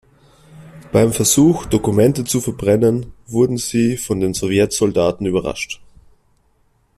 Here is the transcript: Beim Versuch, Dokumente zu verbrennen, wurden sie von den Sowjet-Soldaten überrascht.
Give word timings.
Beim 0.91 1.13
Versuch, 1.13 1.67
Dokumente 1.67 2.23
zu 2.23 2.41
verbrennen, 2.41 3.13
wurden 3.27 3.57
sie 3.57 3.97
von 3.97 4.19
den 4.19 4.33
Sowjet-Soldaten 4.33 5.27
überrascht. 5.27 5.79